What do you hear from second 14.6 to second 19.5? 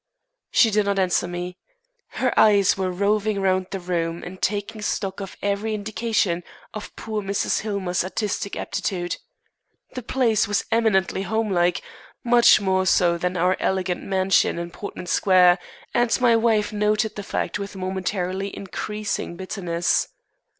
Portman Square, and my wife noted the fact with momentarily increasing